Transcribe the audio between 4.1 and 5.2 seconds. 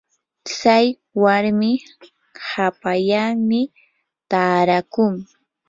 taarakun.